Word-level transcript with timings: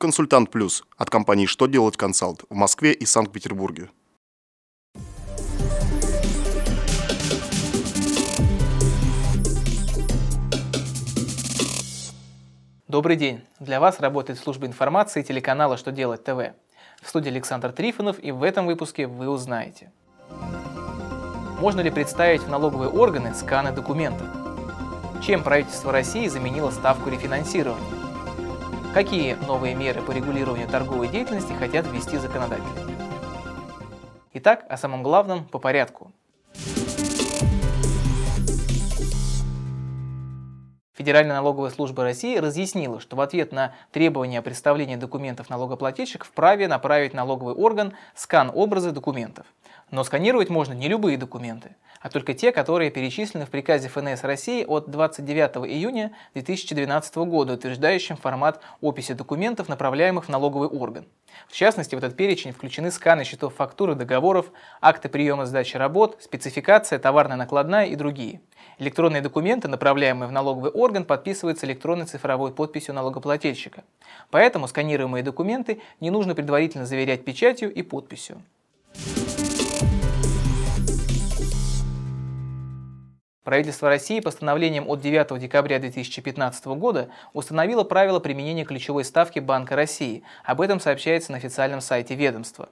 Консультант 0.00 0.52
Плюс 0.52 0.84
от 0.96 1.10
компании 1.10 1.46
«Что 1.46 1.66
делать 1.66 1.96
консалт» 1.96 2.44
в 2.48 2.54
Москве 2.54 2.92
и 2.92 3.04
Санкт-Петербурге. 3.04 3.90
Добрый 12.86 13.16
день! 13.16 13.40
Для 13.58 13.80
вас 13.80 13.98
работает 13.98 14.38
служба 14.38 14.68
информации 14.68 15.22
телеканала 15.22 15.76
«Что 15.76 15.90
делать 15.90 16.22
ТВ». 16.22 16.54
В 17.02 17.08
студии 17.08 17.30
Александр 17.30 17.72
Трифонов 17.72 18.22
и 18.22 18.30
в 18.30 18.44
этом 18.44 18.66
выпуске 18.66 19.08
вы 19.08 19.28
узнаете. 19.28 19.90
Можно 21.58 21.80
ли 21.80 21.90
представить 21.90 22.42
в 22.42 22.48
налоговые 22.48 22.88
органы 22.88 23.34
сканы 23.34 23.72
документов? 23.72 24.28
Чем 25.26 25.42
правительство 25.42 25.90
России 25.90 26.28
заменило 26.28 26.70
ставку 26.70 27.10
рефинансирования? 27.10 28.07
Какие 28.98 29.34
новые 29.34 29.76
меры 29.76 30.02
по 30.02 30.10
регулированию 30.10 30.66
торговой 30.66 31.06
деятельности 31.06 31.52
хотят 31.52 31.86
ввести 31.86 32.16
законодатели? 32.16 32.66
Итак, 34.32 34.66
о 34.68 34.76
самом 34.76 35.04
главном 35.04 35.44
по 35.44 35.60
порядку. 35.60 36.10
Федеральная 41.08 41.36
налоговая 41.36 41.70
служба 41.70 42.02
России 42.02 42.36
разъяснила, 42.36 43.00
что 43.00 43.16
в 43.16 43.22
ответ 43.22 43.50
на 43.50 43.72
требования 43.92 44.40
о 44.40 44.42
представлении 44.42 44.96
документов 44.96 45.48
налогоплательщик 45.48 46.22
вправе 46.22 46.68
направить 46.68 47.14
налоговый 47.14 47.54
орган 47.54 47.94
скан 48.14 48.52
образы 48.54 48.90
документов. 48.90 49.46
Но 49.90 50.04
сканировать 50.04 50.50
можно 50.50 50.74
не 50.74 50.86
любые 50.86 51.16
документы, 51.16 51.76
а 52.02 52.10
только 52.10 52.34
те, 52.34 52.52
которые 52.52 52.90
перечислены 52.90 53.46
в 53.46 53.48
приказе 53.48 53.88
ФНС 53.88 54.22
России 54.22 54.66
от 54.66 54.90
29 54.90 55.66
июня 55.66 56.12
2012 56.34 57.16
года, 57.16 57.54
утверждающем 57.54 58.18
формат 58.18 58.60
описи 58.82 59.14
документов, 59.14 59.70
направляемых 59.70 60.26
в 60.26 60.28
налоговый 60.28 60.68
орган. 60.68 61.06
В 61.48 61.54
частности, 61.54 61.94
в 61.94 61.98
этот 61.98 62.16
перечень 62.16 62.52
включены 62.52 62.90
сканы 62.90 63.24
счетов 63.24 63.54
фактуры, 63.54 63.94
договоров, 63.94 64.52
акты 64.82 65.08
приема 65.08 65.46
сдачи 65.46 65.78
работ, 65.78 66.18
спецификация, 66.20 66.98
товарная 66.98 67.38
накладная 67.38 67.86
и 67.86 67.96
другие. 67.96 68.42
Электронные 68.78 69.22
документы, 69.22 69.68
направляемые 69.68 70.28
в 70.28 70.32
налоговый 70.32 70.70
орган, 70.70 71.04
подписываются 71.04 71.66
электронной 71.66 72.06
цифровой 72.06 72.52
подписью 72.52 72.94
налогоплательщика. 72.94 73.84
Поэтому 74.30 74.68
сканируемые 74.68 75.24
документы 75.24 75.80
не 76.00 76.10
нужно 76.10 76.34
предварительно 76.34 76.86
заверять 76.86 77.24
печатью 77.24 77.72
и 77.72 77.82
подписью. 77.82 78.42
Правительство 83.48 83.88
России 83.88 84.20
постановлением 84.20 84.86
от 84.90 85.00
9 85.00 85.40
декабря 85.40 85.78
2015 85.78 86.66
года 86.66 87.08
установило 87.32 87.82
правила 87.82 88.20
применения 88.20 88.66
ключевой 88.66 89.04
ставки 89.04 89.38
Банка 89.38 89.74
России. 89.74 90.22
Об 90.44 90.60
этом 90.60 90.80
сообщается 90.80 91.32
на 91.32 91.38
официальном 91.38 91.80
сайте 91.80 92.14
ведомства. 92.14 92.68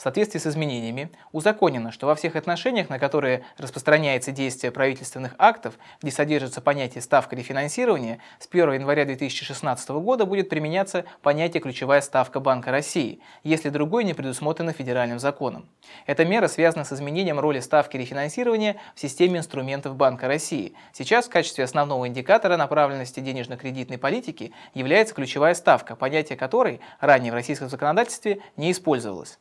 В 0.00 0.02
соответствии 0.02 0.38
с 0.38 0.46
изменениями 0.46 1.10
узаконено, 1.30 1.92
что 1.92 2.06
во 2.06 2.14
всех 2.14 2.34
отношениях, 2.34 2.88
на 2.88 2.98
которые 2.98 3.42
распространяется 3.58 4.32
действие 4.32 4.70
правительственных 4.70 5.34
актов, 5.36 5.74
где 6.00 6.10
содержится 6.10 6.62
понятие 6.62 7.02
ставка 7.02 7.36
рефинансирования, 7.36 8.18
с 8.38 8.48
1 8.50 8.72
января 8.72 9.04
2016 9.04 9.90
года 9.90 10.24
будет 10.24 10.48
применяться 10.48 11.04
понятие 11.20 11.60
ключевая 11.60 12.00
ставка 12.00 12.40
Банка 12.40 12.70
России, 12.70 13.20
если 13.44 13.68
другое 13.68 14.04
не 14.04 14.14
предусмотрено 14.14 14.72
федеральным 14.72 15.18
законом. 15.18 15.68
Эта 16.06 16.24
мера 16.24 16.48
связана 16.48 16.86
с 16.86 16.94
изменением 16.94 17.38
роли 17.38 17.60
ставки 17.60 17.98
рефинансирования 17.98 18.76
в 18.94 19.00
системе 19.00 19.40
инструментов 19.40 19.96
Банка 19.96 20.28
России. 20.28 20.72
Сейчас 20.94 21.26
в 21.26 21.30
качестве 21.30 21.64
основного 21.64 22.08
индикатора 22.08 22.56
направленности 22.56 23.20
денежно-кредитной 23.20 23.98
политики 23.98 24.54
является 24.72 25.14
ключевая 25.14 25.52
ставка, 25.52 25.94
понятие 25.94 26.38
которой 26.38 26.80
ранее 27.00 27.32
в 27.32 27.34
российском 27.34 27.68
законодательстве 27.68 28.40
не 28.56 28.70
использовалось. 28.70 29.38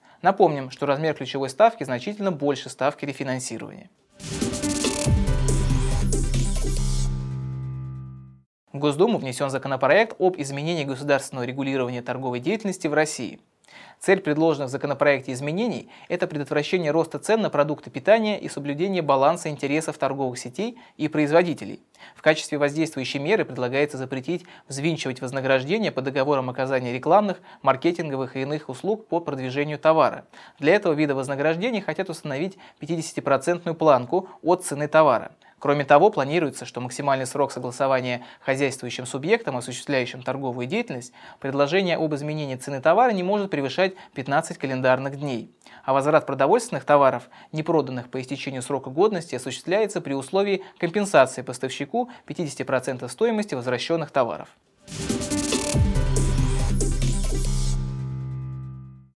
Напомним, 0.50 0.72
что 0.72 0.88
размер 0.88 1.14
ключевой 1.14 1.48
ставки 1.50 1.84
значительно 1.84 2.32
больше 2.32 2.70
ставки 2.70 3.06
рефинансирования. 3.06 3.92
В 8.74 8.80
Госдуму 8.80 9.20
внесен 9.20 9.52
законопроект 9.52 10.16
об 10.20 10.40
изменении 10.40 10.86
государственного 10.86 11.46
регулирования 11.46 12.02
торговой 12.02 12.40
деятельности 12.40 12.88
в 12.88 12.96
России. 12.96 13.40
Цель 14.00 14.22
предложенных 14.22 14.70
в 14.70 14.72
законопроекте 14.72 15.34
изменений– 15.34 15.90
это 16.08 16.26
предотвращение 16.26 16.92
роста 16.92 17.20
цен 17.20 17.42
на 17.42 17.50
продукты 17.50 17.90
питания 17.90 18.40
и 18.40 18.48
соблюдение 18.48 19.02
баланса 19.02 19.50
интересов 19.50 19.98
торговых 19.98 20.40
сетей 20.40 20.78
и 20.96 21.08
производителей. 21.08 21.82
В 22.16 22.22
качестве 22.22 22.58
воздействующей 22.58 23.20
меры 23.20 23.44
предлагается 23.44 23.98
запретить 23.98 24.46
взвинчивать 24.68 25.22
вознаграждения 25.22 25.92
по 25.92 26.02
договорам 26.02 26.50
оказания 26.50 26.94
рекламных, 26.94 27.42
маркетинговых 27.62 28.38
и 28.38 28.42
иных 28.42 28.70
услуг 28.70 29.08
по 29.08 29.20
продвижению 29.20 29.78
товара. 29.80 30.26
Для 30.60 30.76
этого 30.76 30.94
вида 30.94 31.14
вознаграждений 31.14 31.82
хотят 31.82 32.10
установить 32.10 32.58
50% 32.80 33.74
планку 33.74 34.30
от 34.42 34.64
цены 34.64 34.88
товара. 34.88 35.32
Кроме 35.60 35.84
того, 35.84 36.10
планируется, 36.10 36.66
что 36.66 36.80
максимальный 36.80 37.26
срок 37.26 37.52
согласования 37.52 38.24
хозяйствующим 38.40 39.06
субъектом, 39.06 39.58
осуществляющим 39.58 40.24
торговую 40.24 40.68
деятельность, 40.68 41.12
предложение 41.40 41.98
об 41.98 42.16
изменении 42.16 42.56
цены 42.56 42.82
товара 42.82 43.12
не 43.12 43.24
может 43.24 43.52
превышать 43.52 43.94
15 44.14 44.58
календарных 44.58 45.20
дней. 45.20 45.52
А 45.84 45.94
возврат 45.94 46.26
продовольственных 46.26 46.86
товаров, 46.86 47.30
не 47.52 47.62
проданных 47.62 48.10
по 48.10 48.22
истечению 48.22 48.62
срока 48.62 48.90
годности, 48.90 49.36
осуществляется 49.36 50.02
при 50.02 50.14
условии 50.14 50.64
компенсации 50.78 51.42
поставщику 51.42 52.10
50% 52.26 53.08
стоимости 53.10 53.56
возвращенных 53.56 54.12
товаров. 54.12 54.50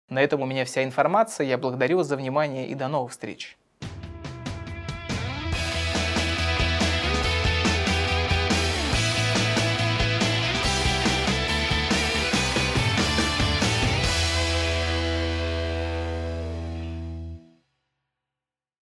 На 0.08 0.20
этом 0.20 0.42
у 0.42 0.46
меня 0.46 0.64
вся 0.64 0.82
информация. 0.82 1.46
Я 1.46 1.56
благодарю 1.56 1.98
вас 1.98 2.08
за 2.08 2.16
внимание 2.16 2.66
и 2.66 2.74
до 2.74 2.88
новых 2.88 3.12
встреч. 3.12 3.56